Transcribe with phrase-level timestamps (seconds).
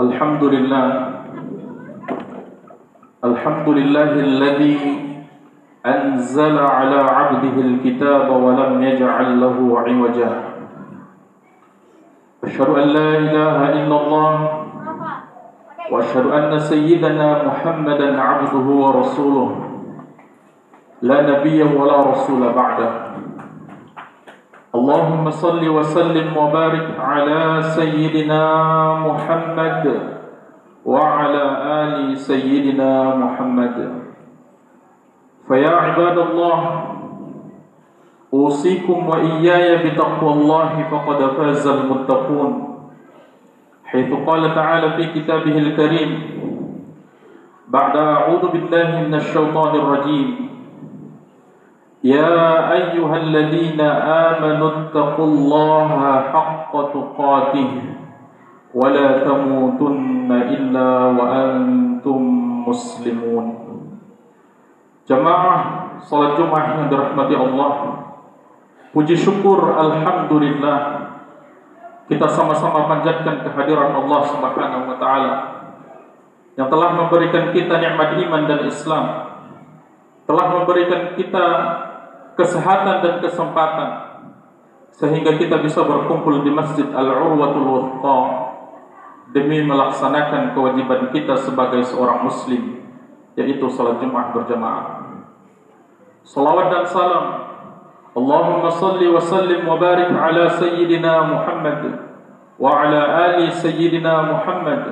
[0.00, 0.88] الحمد لله
[3.24, 4.78] الحمد لله الذي
[5.86, 10.32] أنزل على عبده الكتاب ولم يجعل له عوجا.
[12.44, 14.34] أشهد أن لا إله إلا الله.
[15.92, 19.50] وأشهد أن سيدنا محمدا عبده ورسوله.
[21.02, 22.90] لا نبي ولا رسول بعده.
[24.74, 28.42] اللهم صل وسلم وبارك على سيدنا
[29.02, 29.84] محمد
[30.86, 31.44] وعلى
[31.82, 33.76] آل سيدنا محمد.
[35.48, 36.58] فيا عباد الله
[38.34, 42.52] أوصيكم وإياي بتقوى الله فقد فاز المتقون.
[43.84, 46.10] حيث قال تعالى في كتابه الكريم
[47.68, 50.49] بعد أعوذ بالله من الشيطان الرجيم.
[52.05, 52.37] يا
[52.69, 55.89] أيها الذين آمنوا اتقوا الله
[56.33, 57.71] حق تقاته
[58.77, 62.19] ولا تموتن إلا وأنتم
[62.69, 63.47] مسلمون
[65.05, 67.73] Jamaah salat Jumat yang dirahmati Allah
[68.89, 70.77] Puji syukur Alhamdulillah
[72.09, 75.33] Kita sama-sama panjatkan kehadiran Allah Subhanahu wa taala
[76.55, 79.05] yang telah memberikan kita nikmat iman dan Islam
[80.25, 81.45] telah memberikan kita
[82.40, 83.90] kesehatan dan kesempatan
[84.96, 88.18] sehingga kita bisa berkumpul di Masjid Al-Urwatul Wuthqa
[89.36, 92.80] demi melaksanakan kewajiban kita sebagai seorang muslim
[93.36, 95.06] yaitu salat Jumat berjamaah.
[96.24, 97.26] Salawat dan salam
[98.10, 101.80] Allahumma salli wa sallim wa barik ala sayyidina Muhammad
[102.58, 104.82] wa ala ali sayyidina Muhammad.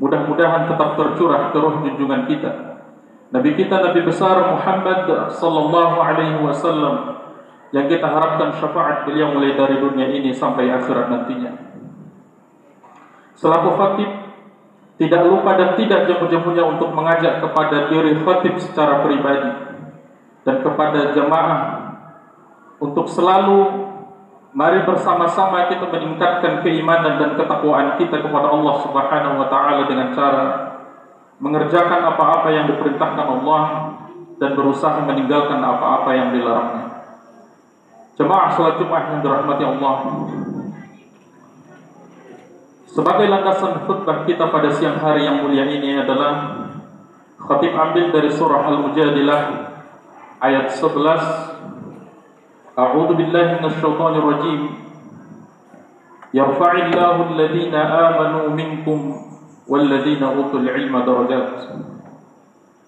[0.00, 2.71] Mudah-mudahan tetap tercurah ke roh junjungan kita
[3.32, 7.16] Nabi kita Nabi besar Muhammad sallallahu alaihi wasallam
[7.72, 11.52] yang kita harapkan syafaat beliau mulai dari dunia ini sampai akhirat nantinya.
[13.32, 14.10] Selaku khatib
[15.00, 19.50] tidak lupa dan tidak jemu-jemunya untuk mengajak kepada diri khatib secara pribadi
[20.44, 21.60] dan kepada jemaah
[22.84, 23.88] untuk selalu
[24.52, 30.71] mari bersama-sama kita meningkatkan keimanan dan ketakwaan kita kepada Allah Subhanahu wa taala dengan cara
[31.42, 33.62] mengerjakan apa-apa yang diperintahkan Allah
[34.38, 36.86] dan berusaha meninggalkan apa-apa yang dilarangnya.
[38.14, 39.96] Jemaah salat Jumat yang dirahmati Allah.
[42.86, 46.62] Sebagai landasan khutbah kita pada siang hari yang mulia ini adalah
[47.40, 49.40] khatib ambil dari surah Al-Mujadilah
[50.38, 54.60] ayat 11 A'udzu billahi minasyaitonir rajim
[56.36, 57.80] Yarfa'illahu alladhina
[58.12, 59.31] amanu minkum
[59.66, 61.46] walladzina utul ilma darajat.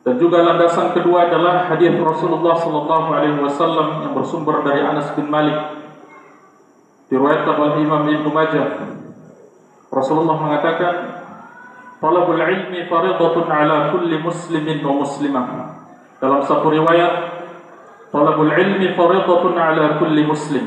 [0.00, 5.28] Dan juga landasan kedua adalah hadis Rasulullah sallallahu alaihi wasallam yang bersumber dari Anas bin
[5.28, 5.76] Malik
[7.12, 8.96] diriwayatkan oleh Imam Ibnu Majah.
[9.90, 10.94] Rasulullah mengatakan,
[11.98, 15.46] "Talabul ilmi faridatun ala kulli muslimin wa muslimah."
[16.22, 17.14] Dalam satu riwayat,
[18.14, 20.64] "Talabul ilmi faridatun ala kulli muslim."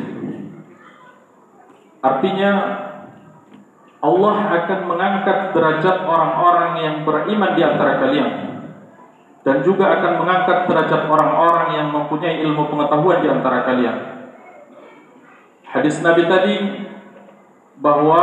[2.03, 2.52] Artinya
[4.03, 8.30] Allah akan mengangkat derajat orang-orang yang beriman di antara kalian
[9.47, 13.97] dan juga akan mengangkat derajat orang-orang yang mempunyai ilmu pengetahuan di antara kalian.
[15.68, 16.56] Hadis Nabi tadi
[17.80, 18.22] bahwa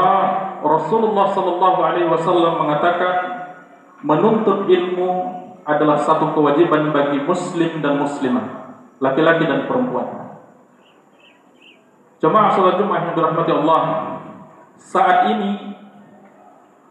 [0.61, 3.15] Rasulullah Shallallahu Alaihi Wasallam mengatakan
[4.05, 5.11] menuntut ilmu
[5.65, 10.41] adalah satu kewajiban bagi muslim dan muslimah, laki-laki dan perempuan.
[12.21, 13.81] Jemaah salat Jumat yang dirahmati Allah,
[14.81, 15.77] saat ini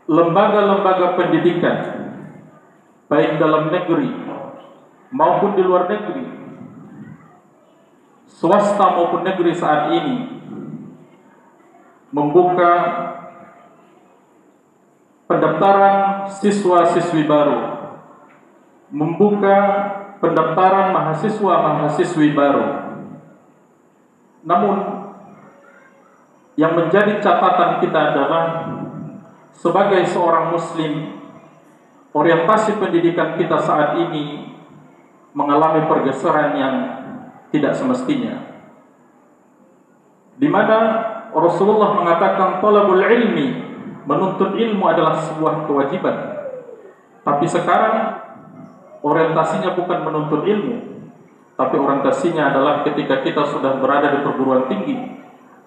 [0.06, 1.78] lembaga-lembaga pendidikan
[3.10, 4.14] baik dalam negeri
[5.10, 6.26] maupun di luar negeri
[8.30, 10.18] swasta maupun negeri saat ini
[12.14, 12.74] membuka
[15.26, 17.80] pendaftaran siswa-siswi baru
[18.90, 19.58] membuka
[20.20, 22.68] pendaftaran mahasiswa-mahasiswi baru.
[24.44, 24.76] Namun
[26.60, 28.44] yang menjadi catatan kita adalah
[29.56, 31.24] sebagai seorang muslim
[32.12, 34.52] orientasi pendidikan kita saat ini
[35.32, 36.76] mengalami pergeseran yang
[37.56, 38.44] tidak semestinya.
[40.36, 40.78] Di mana
[41.32, 43.48] Rasulullah mengatakan talabul ilmi
[44.04, 46.44] menuntut ilmu adalah sebuah kewajiban.
[47.24, 47.96] Tapi sekarang
[49.00, 50.76] orientasinya bukan menuntut ilmu
[51.60, 55.19] tapi orientasinya adalah ketika kita sudah berada di perguruan tinggi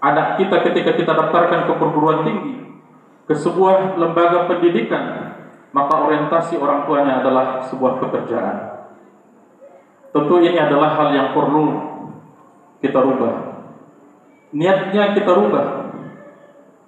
[0.02, 2.54] anak kita ketika kita daftarkan ke perguruan tinggi,
[3.30, 5.30] ke sebuah lembaga pendidikan,
[5.70, 8.56] maka orientasi orang tuanya adalah sebuah pekerjaan.
[10.12, 11.66] Tentu ini adalah hal yang perlu
[12.82, 13.34] kita rubah.
[14.52, 15.66] Niatnya kita rubah.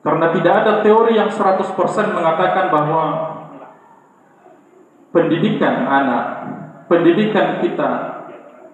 [0.05, 1.65] Karena tidak ada teori yang 100%
[2.13, 3.05] mengatakan bahwa
[5.17, 6.25] pendidikan anak,
[6.93, 7.91] pendidikan kita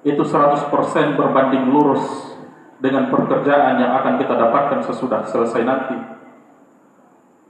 [0.02, 0.75] itu 100%
[1.14, 2.30] berbanding lurus
[2.81, 5.97] dengan pekerjaan yang akan kita dapatkan sesudah selesai nanti.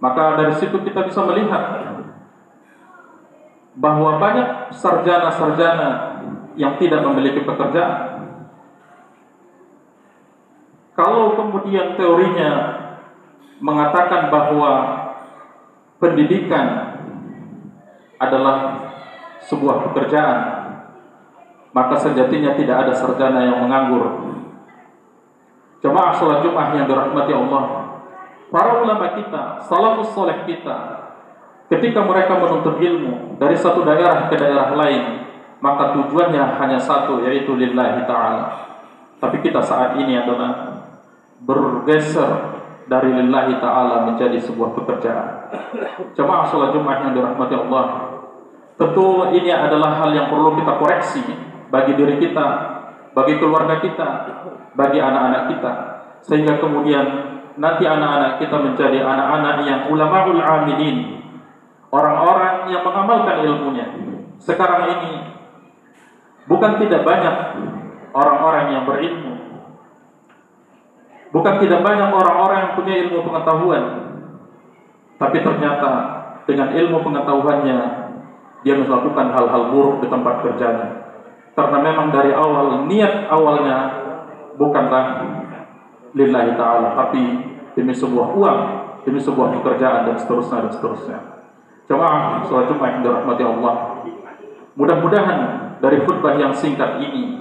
[0.02, 1.62] Maka dari situ kita bisa melihat
[3.78, 5.90] bahwa banyak sarjana-sarjana
[6.58, 8.26] yang tidak memiliki pekerjaan.
[10.98, 12.50] Kalau kemudian teorinya
[13.62, 14.72] mengatakan bahwa
[16.00, 16.96] pendidikan
[18.20, 18.56] adalah
[19.46, 20.38] sebuah pekerjaan,
[21.72, 24.29] maka sejatinya tidak ada sarjana yang menganggur.
[25.80, 27.64] Jemaah sholat Jumat yang dirahmati Allah,
[28.52, 30.76] para ulama kita, salafus soleh kita,
[31.72, 35.24] ketika mereka menuntut ilmu dari satu daerah ke daerah lain,
[35.64, 38.44] maka tujuannya hanya satu, yaitu lillahi ta'ala.
[39.20, 40.84] Tapi kita saat ini adalah
[41.40, 45.48] bergeser dari lillahi ta'ala menjadi sebuah pekerjaan.
[46.12, 47.86] Jemaah sholat Jumat yang dirahmati Allah.
[48.76, 51.24] Tentu ini adalah hal yang perlu kita koreksi
[51.68, 52.46] bagi diri kita,
[53.12, 54.08] bagi keluarga kita,
[54.74, 55.72] bagi anak-anak kita.
[56.20, 57.06] Sehingga kemudian
[57.56, 61.22] nanti anak-anak kita menjadi anak-anak yang ulamaul amilin.
[61.90, 63.86] Orang-orang yang mengamalkan ilmunya.
[64.38, 65.12] Sekarang ini
[66.46, 67.34] bukan tidak banyak
[68.14, 69.30] orang-orang yang berilmu
[71.30, 73.84] Bukan tidak banyak orang-orang yang punya ilmu pengetahuan,
[75.14, 75.90] tapi ternyata
[76.42, 77.78] dengan ilmu pengetahuannya
[78.66, 80.88] dia melakukan hal-hal buruk di tempat kerjanya.
[81.54, 83.99] Karena memang dari awal niat awalnya
[84.60, 85.24] bukanlah
[86.12, 87.22] lillahi taala, tapi
[87.72, 88.60] demi sebuah uang,
[89.08, 91.18] demi sebuah pekerjaan dan seterusnya dan seterusnya.
[91.88, 93.74] Jemaah sholat Jumat yang dirahmati Allah.
[94.76, 95.40] Mudah-mudahan
[95.80, 97.40] dari khutbah yang singkat ini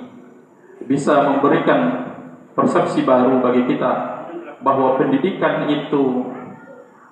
[0.88, 2.10] bisa memberikan
[2.58, 4.26] persepsi baru bagi kita
[4.66, 6.34] bahwa pendidikan itu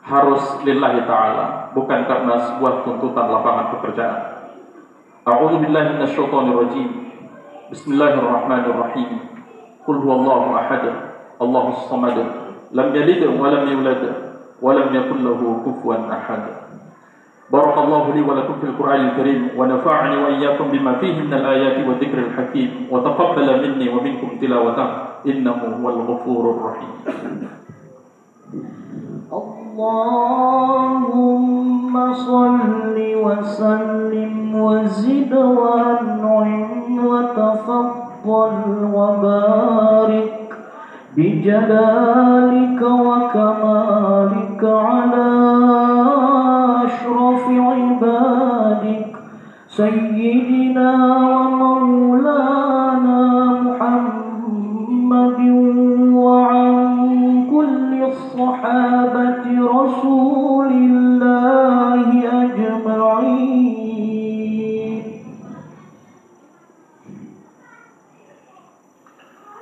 [0.07, 4.19] harus lillahi ta'ala bukan karena sebuah tuntutan lapangan pekerjaan
[5.27, 6.89] A'udzu billahi minasyaitonir rajim
[7.68, 9.36] Bismillahirrahmanirrahim
[9.87, 10.83] Huwallahu ahad
[11.39, 12.19] Allahus samad
[12.75, 14.03] lam yalid wa lam yulad
[14.59, 16.67] wa lam yakul lahu kufuwan ahad
[17.47, 22.91] بارك الله لي ولكم في القرآن الكريم ونفعني وإياكم بما فيه من الآيات والذكر الحكيم
[22.91, 24.87] وتقبل مني ومنكم تلاوته
[25.23, 26.91] إنه هو الغفور الرحيم.
[30.67, 35.96] اللهم صل وسلم وزد وانعم
[38.27, 40.33] وتفضل وبارك
[41.18, 45.29] بجلالك وكمالك على
[46.85, 49.15] أشرف عبادك
[49.68, 50.91] سيدنا
[51.31, 53.16] ومولانا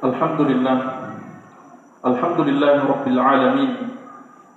[0.03, 0.79] الحمد لله.
[2.05, 3.73] الحمد لله رب العالمين.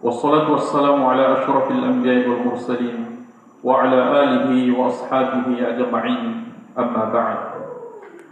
[0.03, 2.99] والصلاة والسلام على أشرف الأنبياء والمرسلين
[3.65, 6.53] وعلى آله وأصحابه أجمعين.
[6.79, 7.39] أما بعد.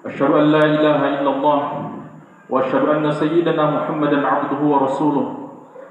[0.07, 1.61] أشهد أن لا إله إلا الله
[2.51, 5.27] وأشهد أن سيدنا محمدا عبده ورسوله.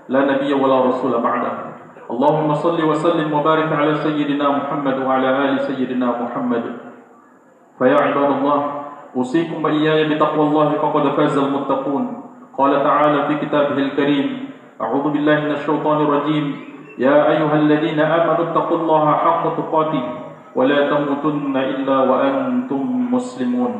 [0.09, 1.53] لا نبي ولا رسول بعده.
[2.11, 6.63] اللهم صل وسلم وبارك على سيدنا محمد وعلى آل سيدنا محمد.
[7.79, 8.84] فيا عباد الله
[9.15, 12.03] أوصيكم وإياي بتقوى الله فقد فاز المتقون.
[12.57, 14.27] قال تعالى في كتابه الكريم
[14.81, 16.45] أعوذ بالله من الشيطان الرجيم.
[16.99, 20.03] يا أيها الذين آمنوا اتقوا الله حق تقاته
[20.55, 22.81] ولا تموتن إلا وأنتم
[23.11, 23.73] مسلمون.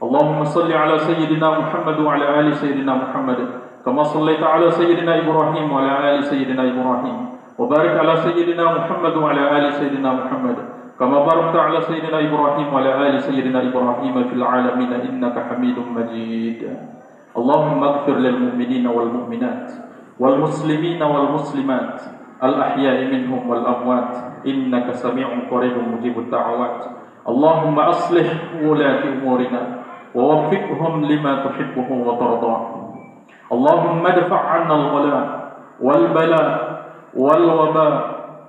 [0.00, 3.40] اللهم صل على سيدنا محمد وعلى آل سيدنا محمد
[3.84, 7.16] كما صليت على سيدنا إبراهيم وعلى آل سيدنا إبراهيم
[7.58, 10.56] وبارك على سيدنا محمد وعلى آل سيدنا محمد.
[11.00, 16.60] كما باركت على سيدنا إبراهيم وعلى آل سيدنا إبراهيم في العالمين إنك حميد مجيد.
[17.36, 19.72] اللهم اغفر للمؤمنين والمؤمنات
[20.20, 22.02] والمسلمين والمسلمات
[22.44, 24.44] الأحياء منهم والأموات.
[24.46, 26.80] إنك سميع قريب مجيب الدعوات.
[27.28, 28.28] اللهم أصلح
[28.60, 29.62] ولاة أمورنا
[30.14, 32.62] ووفقهم لما تحبه وترضاه.
[33.52, 35.26] اللهم ادفع عنا الغلاء
[35.80, 36.50] والبلاء
[37.16, 37.94] والوباء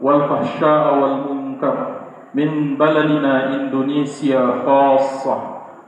[0.02, 2.01] والفحشاء والمنكر.
[2.36, 5.38] من بلدنا إندونيسيا خاصة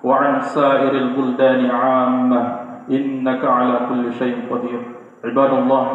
[0.04, 2.64] وعن سائر البلدان عامة.
[2.84, 4.82] إنك على كل شيء قدير.
[5.24, 5.86] عباد الله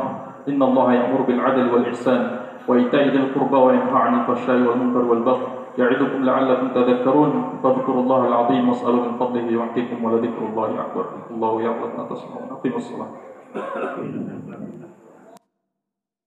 [0.49, 2.31] إن الله يأمر بالعدل والإحسان
[2.69, 5.47] وإيتاء ذي القربى وينهى عن الفحشاء والمنكر والبغي
[5.79, 7.61] يعظكم لعلكم تذكرون.
[7.63, 11.05] فاذكروا الله العظيم واسألوا من فضله يعطيكم ولذكر الله أكبر.
[11.31, 12.49] الله يعلم ما تصنعون.
[12.51, 13.11] أقيموا الصلاة.